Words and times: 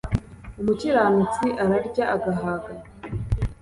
Umukiranutsi 0.59 1.47
ararya 1.63 2.03
agahaga 2.15 2.73